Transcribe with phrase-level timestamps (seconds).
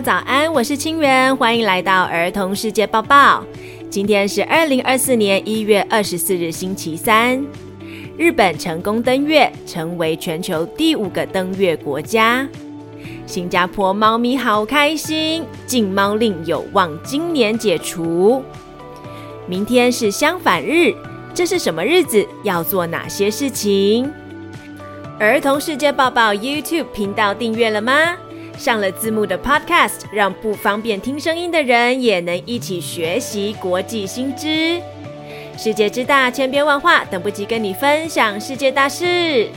[0.00, 3.44] 早安，我是清源，欢迎来到儿童世界报报。
[3.90, 7.44] 今天是二零二四年一月二十四日，星期三。
[8.16, 12.48] 日本成功登月，成为全球第五个登月国家。
[13.26, 18.42] 新加坡猫咪好开心，禁猫令有望今年解除。
[19.46, 20.94] 明天是相反日，
[21.34, 22.26] 这是什么日子？
[22.44, 24.10] 要做哪些事情？
[25.18, 28.16] 儿童世界报报 YouTube 频道订阅了吗？
[28.62, 34.80] 上了字幕的 Podcast，让不方便听声音的人也能一起学习国际新知。
[35.58, 39.48] 世界之大，千变万化，等不及跟你分享世界大事。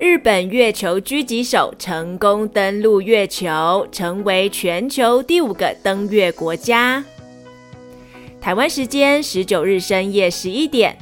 [0.00, 7.04] 日本月球狙击手成功登陆月球，成为全球第五个登月国家。
[8.44, 10.94] 台湾时间十九日深夜十一点，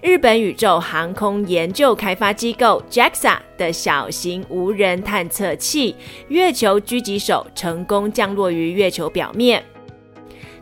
[0.00, 5.94] 日本宇宙航空研究开发机构 JAXA 的小型无人探测器
[6.28, 9.62] 月球狙击手成功降落于月球表面。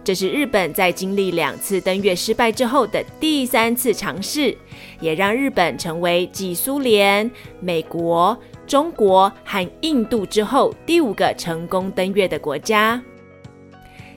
[0.02, 4.58] 这是日本在经历两次登月失败之后的第三次尝试，
[4.98, 13.00] 也让日本成为继苏联、美国、中国和印度之后第五个成功登月的国家。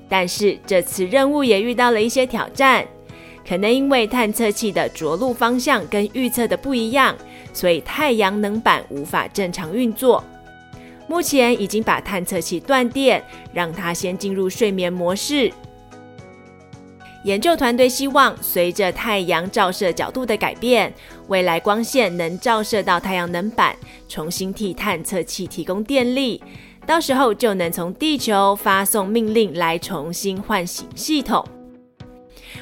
[0.09, 2.85] 但是这次任务也遇到了一些挑战，
[3.47, 7.15] 可能因为探测器的着陆方向跟预测的不一样，
[7.53, 10.23] 所以太阳能板无法正常运作。
[11.07, 15.51] 目前已经把探测器断电，让它先进入睡眠模式。
[17.23, 20.93] 研究团队希望，随着太阳照射角度的改变，
[21.27, 23.75] 未来光线能照射到太阳能板，
[24.07, 26.41] 重新替探测器提供电力。
[26.87, 31.45] 到时候就能从地球发送命令来重新唤醒系统。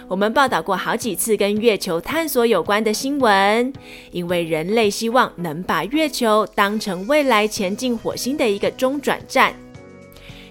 [0.08, 3.72] 我们报道过好几次跟月球探索有关的新闻，
[4.12, 9.54] 因为人类希望能把月球当成未来前进火星的一个中转站。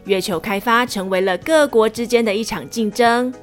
[0.05, 3.35] 月球开发成为了各国之间的一场竞争。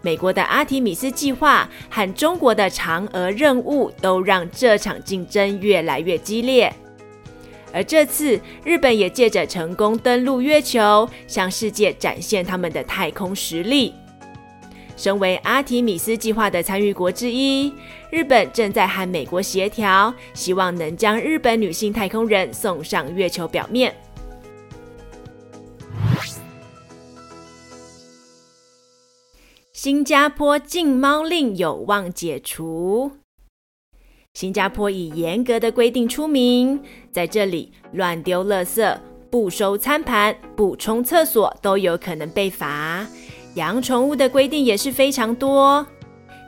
[0.00, 6.72] 美国的阿提米斯计划和中国的嫦娥任务都让这场竞争越来越激烈，
[7.72, 13.92] 而这次日本也借着成功登陆月球，向世界展现他们的太空实力。
[14.96, 17.70] 身为阿提米斯计划的参与国之一，
[18.10, 23.94] 日本正在和美国协调，希望能将日本女性太空人送上月球表面。
[29.74, 33.12] 新加坡禁猫令有望解除。
[34.36, 36.78] 新加坡以严格的规定出名，
[37.10, 38.94] 在这里乱丢垃圾、
[39.30, 43.06] 不收餐盘、不冲厕所都有可能被罚。
[43.54, 45.86] 养宠物的规定也是非常多。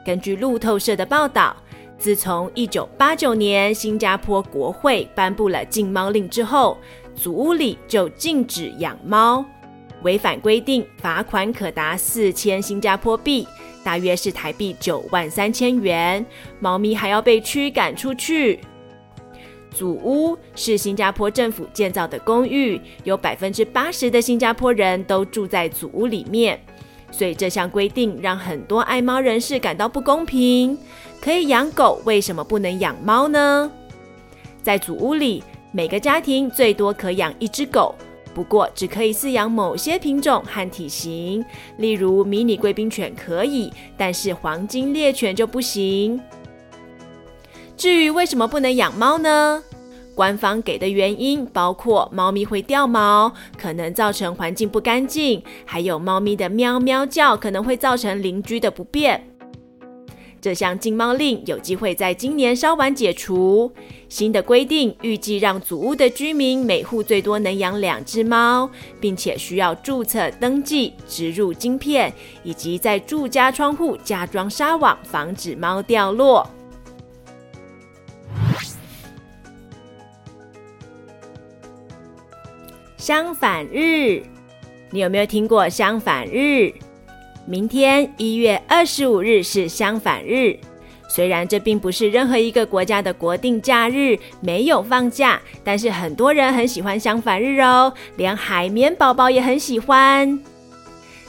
[0.05, 1.57] 根据路透社的报道，
[1.97, 6.77] 自从1989年新加坡国会颁布了禁猫令之后，
[7.15, 9.43] 祖屋里就禁止养猫。
[10.03, 13.49] 违反规定，罚款可达四千新加坡币，
[13.89, 16.23] 大约是台币九万三千元。
[16.61, 18.61] 猫咪还要被驱赶出去。
[19.71, 26.61] 祖屋是新加坡政府建造的公寓，有百分之八十的新加坡人都住在祖屋里面，
[27.11, 30.77] 所以这项规定让很多爱猫人士感到不公平。
[31.19, 33.73] 可以养狗，为什么不能养猫呢？
[34.63, 37.95] 在祖屋里，每个家庭最多可养一只狗。
[38.39, 41.45] 不过，只可以饲养某些品种和体型，
[41.77, 46.21] 例如迷你贵宾犬可以，但是黄金猎犬就不行。
[47.77, 49.61] 至于为什么不能养猫呢？
[50.15, 59.21] 官方给的原因包括猫咪会掉毛，可能造成环境不干净，还有猫咪的喵喵叫可能会造成邻居的不便。
[60.41, 63.73] 这项禁猫令有机会在今年稍晚解除。
[64.09, 68.71] 新的规定预计让祖屋的居民每户最多能养两只猫，
[69.01, 72.13] 并且需要注册登记、植入晶片，
[72.43, 76.49] 以及在住家窗户加装纱网，防止猫掉落。
[82.97, 84.23] 相反日，
[84.91, 86.73] 你有没有听过相反日？
[87.49, 90.55] 明天一月二十五日是相反日，
[91.09, 100.39] 虽然这并不是任何一个国家的国定假日，没有放假，但是很多人很喜欢相反日哦，连海绵宝宝也很喜欢。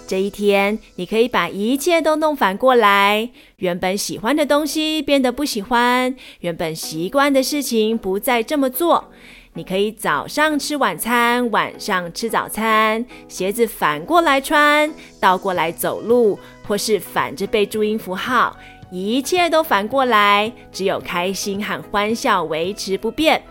[0.06, 3.30] 这一天，你可以把一切都弄反过来，
[3.60, 9.06] 原本喜欢的东西变得不喜欢，原本习惯的事情不再这么做。
[9.54, 16.38] 你可以早上吃晚餐，晚上吃早餐，鞋子反过来穿，倒过来走路，
[16.68, 18.56] 或是反着背注音符号，
[18.92, 23.42] 一切都反过来，只有开心和欢笑维持不变。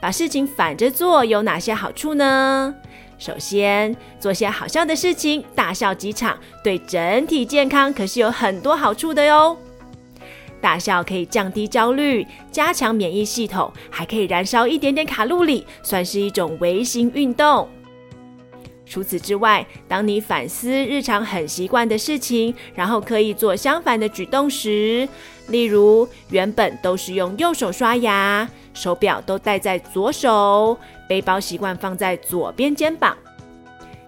[0.00, 2.72] 把事情反着做有哪些好处呢？
[3.18, 9.58] 首先，做些好笑的事情，大笑几场，对整体健康可是有很多好处的哟。
[10.60, 17.68] 大笑可以降低焦虑，加强免疫系统，还可以燃烧一点点卡路里，算是一种微型运动。
[18.84, 25.06] 除此之外，当你反思日常很习惯的事情，然后可以做相反的举动时，
[25.48, 30.76] 例如原本都是用右手刷牙，手表都戴在左手，
[31.06, 33.14] 背包习惯放在左边肩膀，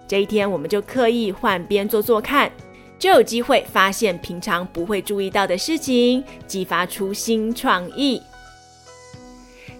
[0.07, 2.51] 这一天我们就刻意换边做做看。
[3.01, 8.21] 就有机会发现平常不会注意到的事情，激发出新创意。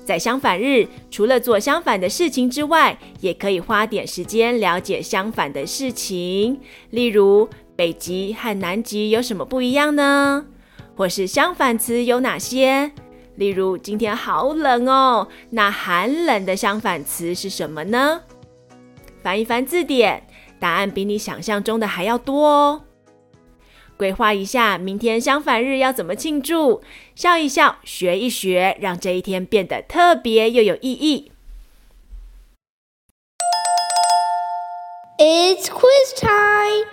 [0.04, 6.60] 在相反日，除了做相反的事情之外，也可以花点时间了解相反的事情。
[6.90, 10.44] 例如，北极和南极有什么不一样呢？
[10.96, 12.92] 或是相反词有哪些？
[13.36, 18.22] 例如，今天好冷哦，那寒冷的相反词是什么呢？
[19.22, 20.26] 翻一翻字典，
[20.60, 22.82] 答案比你想象中的还要多哦。
[24.01, 26.81] 规划一下明天相反日要怎么庆祝，
[27.13, 31.31] 笑一笑，学一学，让这一天变得特别又有意义。
[35.19, 36.88] It's quiz time！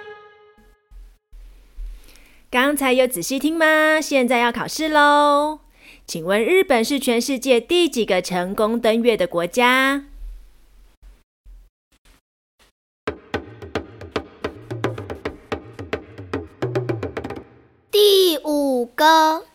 [2.50, 4.02] 刚才有仔细听吗？
[4.02, 5.60] 现在要考试喽！
[6.06, 10.05] 请问日本是全世界第几个成功登月的国家？
[18.37, 19.47] 五个。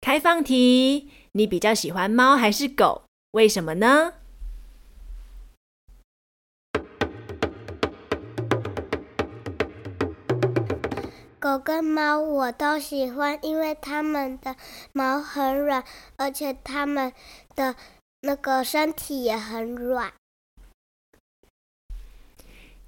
[0.00, 3.02] 开放题，你比较喜欢猫还是狗？
[3.32, 4.14] 为什么呢？
[11.38, 14.56] 狗跟猫我都喜欢，因为它们的
[14.92, 15.84] 毛很软，
[16.16, 17.12] 而且它们
[17.54, 17.76] 的
[18.20, 20.12] 那个身体也很软。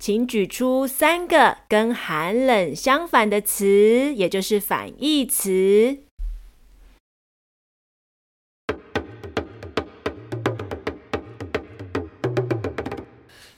[0.04, 5.98] 请举出三个跟寒冷相反的词，也就是反义词。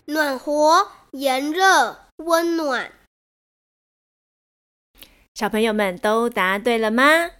[0.05, 2.93] 暖和、炎热、温暖。
[5.33, 7.31] 小朋友们都答对了吗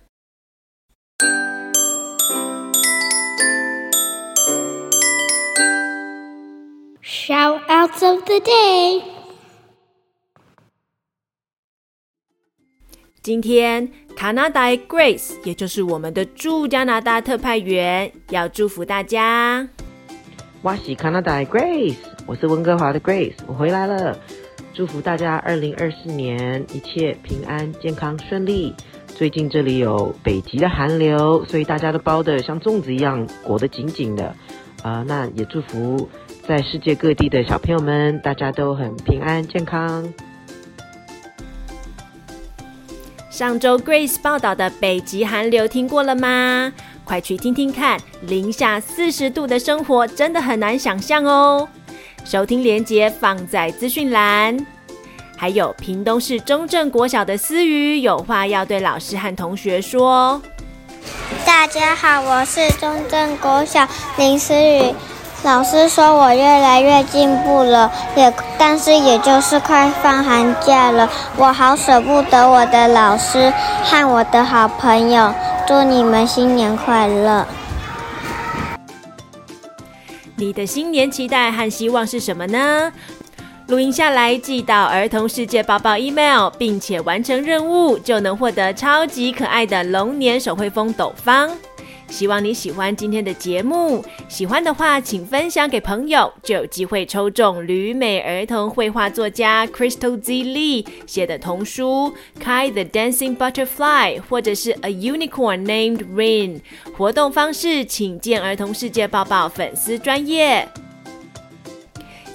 [7.07, 9.03] ？Shoutouts of the day。
[13.21, 19.69] 今天，Kanadae Grace，也就是我们的驻加拿大特派员，要祝福大家。
[20.63, 24.19] 我是 Kanadae Grace，我是温哥华的 Grace，我回来了。
[24.73, 28.75] 祝福大家二零二四年一切平安、健康、顺利。
[29.09, 34.25] 最近这里有北极的寒流，所以大家都包的像粽子一样裹得紧紧的。
[34.83, 36.09] 啊、呃，那也祝福。
[36.47, 40.07] 在世界各地的小朋友们，大家都很平安健康。
[43.31, 46.71] 上周 Grace 报道的北极寒流听过了吗？
[47.03, 51.67] 快去听听看，零下四十度的生活真的很难想象哦。
[52.27, 54.55] 收听连接放在资讯栏。
[55.37, 60.41] 还有屏东市中正国小的思雨有话要对老师和同学说。
[61.47, 64.95] 大家好，我是中正国小林思雨。
[65.45, 73.53] 老师说我越来越进步了，也但是也就是快放寒假了，我好舍不得我的老师
[73.85, 75.31] 和我的好朋友，
[75.67, 77.47] 祝你们新年快乐！
[80.37, 82.91] 你的新年期待和希望是什么呢？
[83.67, 91.51] 录音下来寄到儿童世界宝宝 email，并且完成任务，就能获得超级可爱的龙年手绘风斗方。
[92.09, 106.61] 希望你喜欢今天的节目，喜欢的话请分享给朋友，就有机会抽中旅美儿童绘画作家 Crystal Z Lee 写的童书《Kai the Dancing Butterfly》，或者是《A Unicorn Named Rain》。
[106.97, 110.69] 活动方式请见儿童世界报报粉丝专页。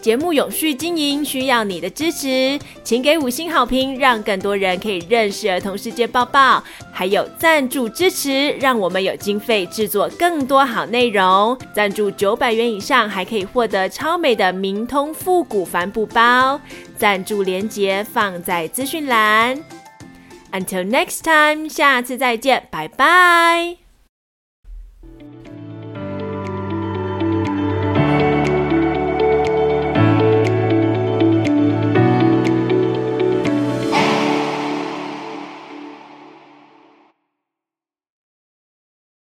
[0.01, 6.63] 节目永续经营需要你的支持，请给五星好评，让更多人可以认识儿童世界抱抱。
[6.91, 11.57] 还有赞助支持，让我们有经费制作更多好内容。
[11.73, 16.59] 赞助九百元以上，还可以获得超美的明通复古帆布包。
[16.97, 19.61] 赞助链接放在资讯栏。
[20.51, 23.88] Until next time，下次再见，拜拜。